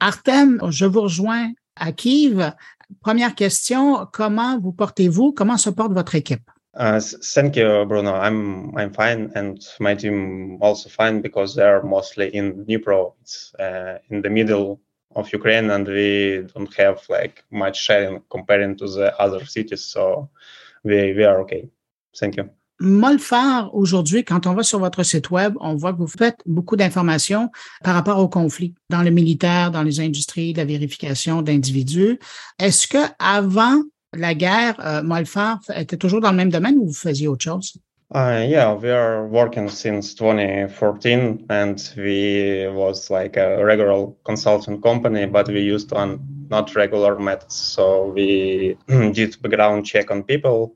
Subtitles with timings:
[0.00, 2.52] Artem, je vous rejoins à Kiev.
[3.00, 5.32] Première question, comment vous portez-vous?
[5.32, 6.50] Comment se porte votre équipe?
[6.74, 7.00] Uh,
[7.34, 8.14] thank you, Bruno.
[8.14, 13.14] I'm I'm fine, and my team also fine because they're mostly in Dnipro.
[13.22, 14.80] It's uh, in the middle
[15.16, 20.30] of Ukraine, and we don't have like much sharing comparing to the other cities, so
[20.84, 21.68] we we are okay.
[22.16, 22.50] Thank you.
[22.80, 26.76] Molfar, aujourd'hui, quand on va sur votre site web, on voit que vous faites beaucoup
[26.76, 27.50] d'informations
[27.84, 32.18] par rapport au conflit dans le militaire, dans les industries, la vérification d'individus.
[32.58, 33.82] Est-ce que avant
[34.14, 37.74] la guerre, uh, Molfar était toujours dans le même domaine ou vous faisiez autre chose?
[38.12, 45.26] Uh, yeah, we are working since 2014 and we was like a regular consultant company,
[45.26, 46.18] but we used on
[46.50, 47.54] not regular methods.
[47.54, 50.74] So we did background check on people,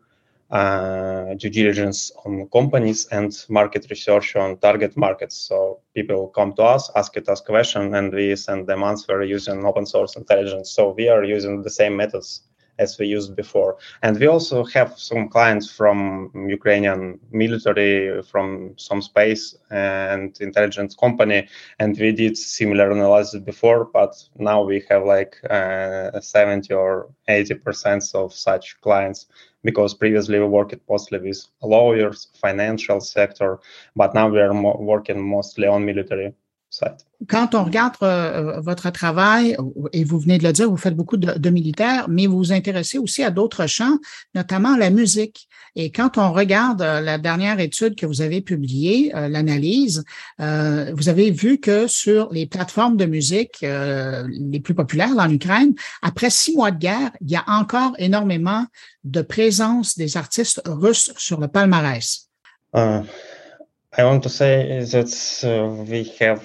[0.55, 5.37] due diligence on companies and market research on target markets.
[5.37, 9.65] So people come to us, ask it us question, and we send them answer using
[9.65, 10.71] open source intelligence.
[10.71, 12.43] So we are using the same methods
[12.79, 13.77] as we used before.
[14.03, 21.49] And we also have some clients from Ukrainian military, from some space and intelligence company,
[21.79, 27.55] and we did similar analysis before, but now we have like uh, 70 or 80
[27.55, 29.27] percent of such clients
[29.65, 33.59] because previously we worked mostly with lawyers, financial sector,
[33.97, 36.35] but now we are mo- working mostly on military
[37.29, 39.57] Quand on regarde euh, votre travail,
[39.93, 42.99] et vous venez de le dire, vous faites beaucoup de, militaires, mais vous vous intéressez
[42.99, 43.99] aussi à d'autres champs,
[44.35, 45.49] notamment la musique.
[45.77, 50.05] Et quand on regarde euh, la dernière étude que vous avez publiée, euh, l'analyse,
[50.39, 56.31] vous avez vu que sur les plateformes de musique les plus populaires en Ukraine, après
[56.31, 58.67] six mois de guerre, il y a encore énormément
[59.05, 62.29] de présence des artistes russes sur le palmarès.
[62.75, 63.05] Uh,
[63.97, 66.43] I want to say that uh, we have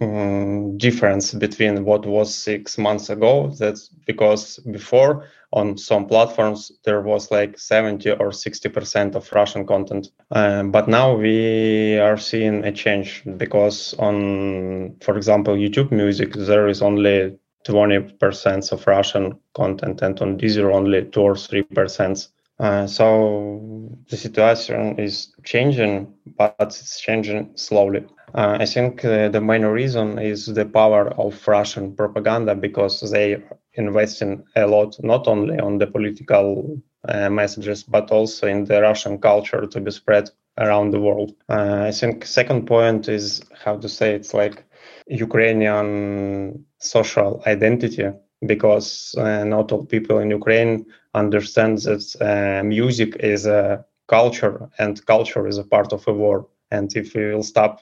[0.00, 3.52] um, difference between what was six months ago.
[3.58, 9.66] That's because before on some platforms there was like 70 or 60 percent of Russian
[9.66, 16.34] content, um, but now we are seeing a change because on, for example, YouTube Music
[16.34, 21.62] there is only 20 percent of Russian content, and on Deezer only two or three
[21.62, 22.28] percent.
[22.60, 28.04] Uh, so the situation is changing, but it's changing slowly.
[28.34, 33.42] Uh, I think uh, the main reason is the power of Russian propaganda because they
[33.74, 39.18] investing a lot not only on the political uh, messages but also in the Russian
[39.18, 41.32] culture to be spread around the world.
[41.48, 44.64] Uh, I think second point is how to say it's like
[45.08, 48.10] Ukrainian social identity
[48.46, 55.04] because uh, not all people in Ukraine understand that uh, music is a culture and
[55.06, 56.46] culture is a part of a war.
[56.70, 57.80] And if we will stop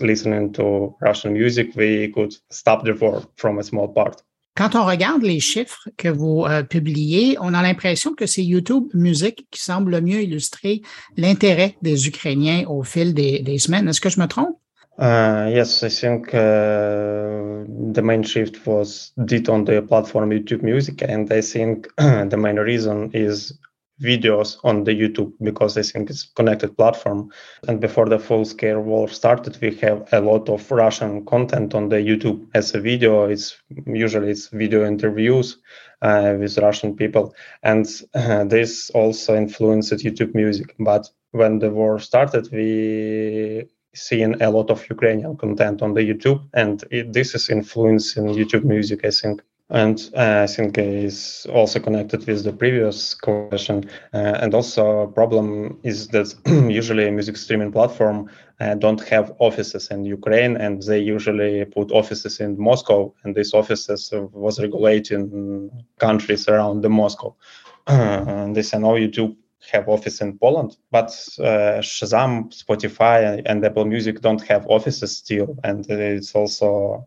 [0.00, 4.22] listening to Russian music, we could stop the war from a small part.
[4.56, 8.88] Quand on regarde les chiffres que vous euh, publiez, on a l'impression que c'est YouTube
[8.92, 10.82] Music qui semble le mieux illustrer
[11.16, 13.88] l'intérêt des Ukrainiens au fil des, des semaines.
[13.88, 14.58] Est-ce que je me trompe?
[14.98, 17.62] Uh, yes, I think uh,
[17.92, 22.58] the main shift was did on the platform YouTube Music, and I think the main
[22.58, 23.56] reason is
[24.00, 27.30] videos on the YouTube because I think it's connected platform.
[27.66, 31.88] And before the full scale war started, we have a lot of Russian content on
[31.88, 33.24] the YouTube as a video.
[33.24, 33.56] It's
[33.86, 35.58] usually it's video interviews
[36.02, 40.74] uh, with Russian people, and uh, this also influenced YouTube music.
[40.78, 46.40] But when the war started, we seen a lot of Ukrainian content on the YouTube,
[46.54, 51.78] and it, this is influencing YouTube music, I think and uh, I think is also
[51.78, 53.84] connected with the previous question.
[54.14, 56.34] Uh, and also, problem is that
[56.70, 58.30] usually music streaming platform
[58.60, 63.52] uh, don't have offices in Ukraine, and they usually put offices in Moscow, and these
[63.52, 67.36] offices was regulating countries around the Moscow.
[67.86, 69.36] and they say, no, YouTube
[69.70, 71.08] have office in Poland, but
[71.40, 77.06] uh, Shazam, Spotify, and Apple Music don't have offices still, and it's also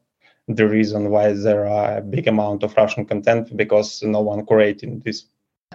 [0.55, 5.01] the reason why there are a big amount of Russian content because no one creating
[5.03, 5.27] this.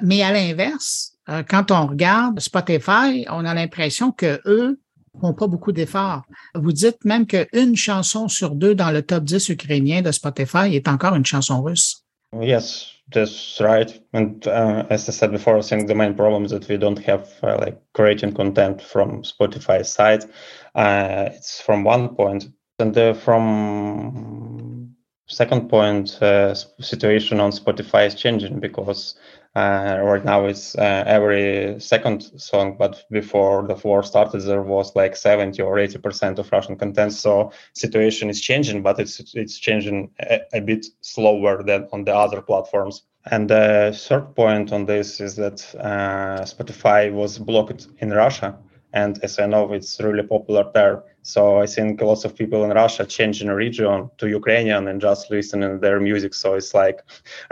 [0.03, 4.79] Mais à l'inverse, euh, quand on regarde Spotify, on a l'impression que eux
[5.21, 6.23] font pas beaucoup d'efforts.
[6.55, 10.89] Vous dites même qu'une chanson sur deux dans le top 10 ukrainien de Spotify est
[10.89, 12.05] encore une chanson russe.
[12.41, 14.01] Yes, that's right.
[14.13, 16.99] And uh, as I said before, I think the main problem is that we don't
[17.07, 20.25] have uh, like creating content from Spotify side.
[20.75, 24.95] Uh, it's from one point, and uh, from
[25.29, 29.17] second point, uh, situation on Spotify is changing because
[29.57, 34.95] Uh, right now it's uh, every second song, but before the war started, there was
[34.95, 37.15] like 70 or 80 percent of Russian content.
[37.15, 42.15] So situation is changing, but it's it's changing a, a bit slower than on the
[42.15, 43.05] other platforms.
[43.31, 48.59] And the third point on this is that uh, Spotify was blocked in Russia
[48.97, 50.97] and as I know, it's really popular there.
[51.23, 55.23] So I think lots of people in Russia changing the region to Ukrainian and just
[55.31, 56.33] listening to their music.
[56.43, 56.99] So it's like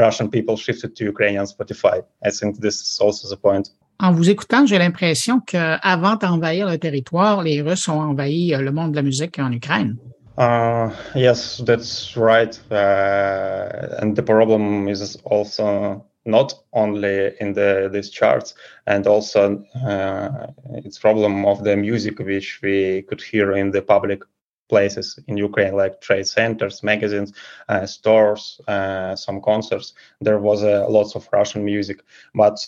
[0.06, 1.96] Russian people shifted to Ukrainian Spotify.
[2.29, 3.67] I think this is also the point.
[4.00, 8.73] En vous écoutant, j'ai l'impression qu'avant d'envahir le territoire, les Russes ont envahi euh, le
[8.73, 9.97] monde de la musique en Ukraine.
[10.37, 12.58] Uh, yes, that's right.
[12.70, 18.55] Uh, and the problem is also not only in the these charts
[18.87, 24.23] and also uh, it's problem of the music which we could hear in the public
[24.69, 27.32] places in Ukraine, like trade centers, magazines,
[27.69, 29.94] uh, stores, uh, some concerts.
[30.21, 32.00] There was uh, lots of Russian music,
[32.35, 32.67] but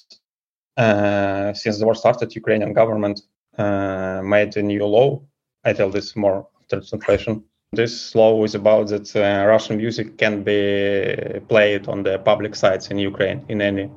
[0.76, 3.23] uh, since the war started, Ukrainian government
[3.56, 5.23] uh, made a new law.
[5.64, 7.44] I tell this more after translation.
[7.76, 12.90] This law is about that uh, Russian music can be played on the public sites
[12.90, 13.90] in Ukraine in any.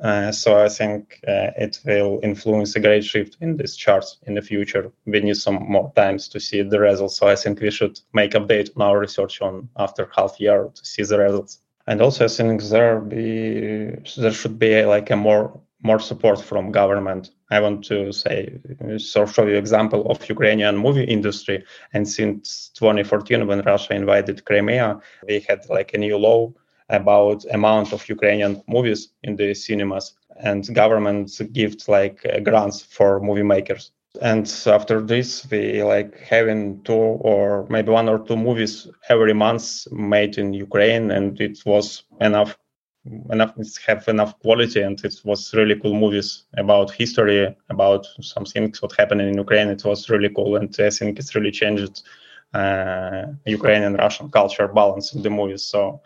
[0.00, 4.34] Uh, so I think uh, it will influence a great shift in these charts in
[4.34, 4.92] the future.
[5.06, 7.16] We need some more times to see the results.
[7.16, 10.84] So I think we should make update on our research on after half year to
[10.84, 11.60] see the results.
[11.86, 16.72] And also I think there be there should be like a more more support from
[16.72, 17.30] government.
[17.50, 21.62] I want to say, uh, so show you example of Ukrainian movie industry.
[21.92, 24.98] And since 2014, when Russia invaded Crimea,
[25.28, 26.52] they had like a new law
[26.88, 33.20] about amount of Ukrainian movies in the cinemas, and government gives like uh, grants for
[33.20, 33.92] movie makers.
[34.22, 39.90] And after this, we like having two or maybe one or two movies every month
[39.90, 42.56] made in Ukraine, and it was enough
[43.30, 43.54] enough
[43.86, 48.96] have enough quality and it was really cool movies about history about some things what
[48.96, 49.68] happened in ukraine.
[49.68, 52.02] It was really cool and i think it's really changed
[52.54, 55.64] uh, ukrainian russian culture balance in the movies.
[55.64, 56.00] So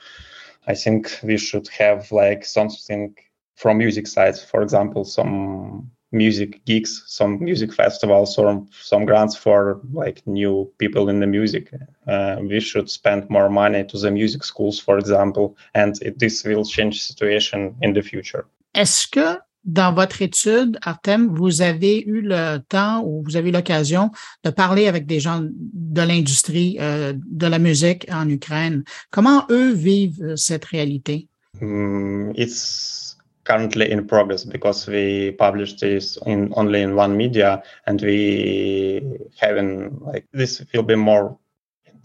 [0.67, 3.15] i think we should have like something
[3.55, 9.81] from music sides for example some music gigs, some music festivals, or some grants for
[9.93, 11.71] like new people in the music.
[12.07, 16.45] Uh, we should spend more money to the music schools, for example, and it, this
[16.45, 18.47] will change situation in the future.
[18.75, 23.53] Est-ce que dans votre étude, Artem, vous avez eu le temps ou vous avez eu
[23.53, 24.11] l'occasion
[24.45, 28.85] de parler avec des gens de l'industrie euh, de la musique en Ukraine?
[29.11, 31.29] Comment eux vivent cette réalité?
[31.61, 33.18] Mm, it's
[33.49, 39.01] currently in progress because we published this in only in one media and we
[39.41, 41.39] haven't like this will be more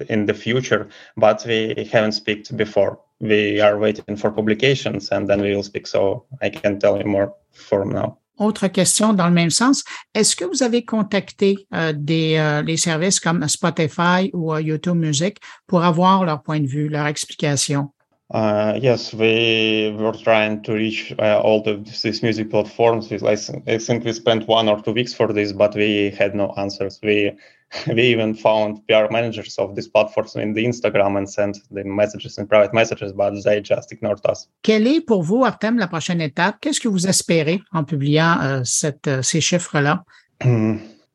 [0.10, 0.88] in the future
[1.18, 3.00] but we haven't speak before.
[3.20, 5.88] We are waiting for publications and then we will speak.
[5.88, 8.18] So i can tell you more for now.
[8.38, 9.84] Autre question dans le même sens,
[10.16, 14.98] est-ce que vous avez contacté euh, des euh, les services comme Spotify ou euh, YouTube
[14.98, 15.38] Music
[15.68, 17.92] pour avoir leur point de vue, leur explication?
[18.32, 23.12] Uh, yes, we were trying to reach uh, all of these music platforms.
[23.12, 27.00] I think we spent one or two weeks for this, but we had no answers.
[27.04, 27.38] We
[27.88, 32.38] we even found PR managers of these platforms in the Instagram and sent the messages
[32.38, 34.48] in private messages, but they just ignored us.
[34.62, 36.58] Quelle est pour vous, Artem, la prochaine étape?
[36.62, 40.04] Qu'est-ce que vous espérez en publiant euh, cette, euh, ces chiffres-là?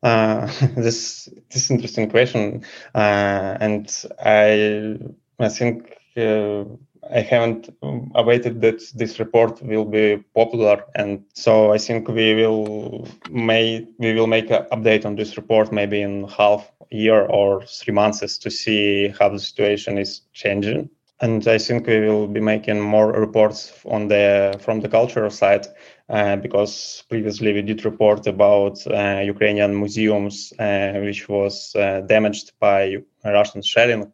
[0.03, 2.61] uh, this this interesting question,
[2.95, 3.87] uh, and
[4.19, 4.97] I
[5.39, 6.63] I think uh,
[7.11, 7.69] I haven't
[8.15, 14.13] awaited that this report will be popular, and so I think we will may we
[14.13, 18.51] will make an update on this report maybe in half year or three months to
[18.51, 20.89] see how the situation is changing.
[21.21, 25.67] And I think we will be making more reports on the from the cultural side
[26.09, 32.53] uh, because previously we did report about uh, Ukrainian museums uh, which was uh, damaged
[32.59, 34.11] by Russian shelling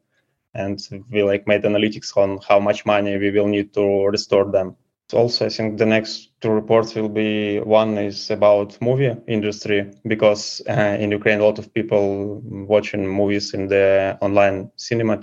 [0.55, 0.79] and
[1.11, 4.75] we like made analytics on how much money we will need to restore them.
[5.13, 10.63] Also, I think the next two reports will be one is about movie industry because
[10.67, 15.21] uh, in Ukraine a lot of people watching movies in the online cinema,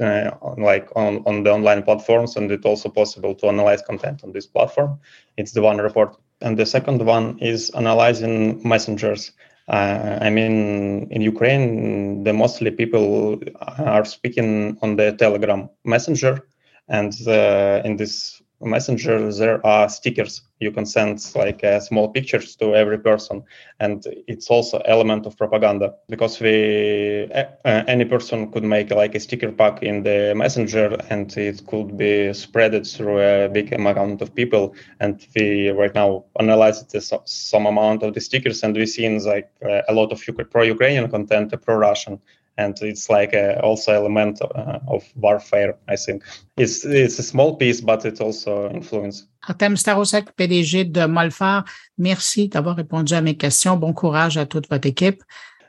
[0.00, 4.30] uh, like on, on the online platforms, and it's also possible to analyze content on
[4.30, 5.00] this platform.
[5.36, 9.32] It's the one report, and the second one is analyzing messengers
[9.68, 13.40] uh, I mean, in Ukraine, the mostly people
[13.78, 16.46] are speaking on the Telegram Messenger,
[16.88, 20.42] and uh, in this Messenger, there are stickers.
[20.60, 23.42] You can send like uh, small pictures to every person,
[23.80, 29.20] and it's also element of propaganda because we uh, any person could make like a
[29.20, 34.34] sticker pack in the Messenger, and it could be spreaded through a big amount of
[34.34, 34.74] people.
[35.00, 39.50] And we right now analyze this, some amount of the stickers, and we see like
[39.64, 42.20] uh, a lot of pro-Ukrainian content, pro-Russian
[42.56, 46.22] and it's like a also element uh, of warfare i think
[46.56, 51.64] it's it's a small piece but it also influence Artem Starosek, PDG de Molfar,
[51.98, 53.76] merci d'avoir répondu à mes questions.
[53.76, 55.22] Bon courage à toute votre équipe.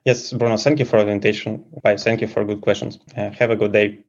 [0.05, 1.65] Yes, Bruno, thank you for the invitation.
[1.83, 1.97] Bye.
[1.97, 2.99] Thank you for good questions.
[3.17, 3.99] Uh, have a good day.